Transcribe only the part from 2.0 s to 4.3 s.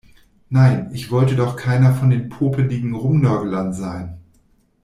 den popeligen Rumnörglern sein.